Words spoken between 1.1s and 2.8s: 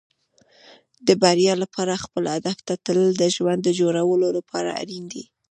بریا لپاره خپل هدف ته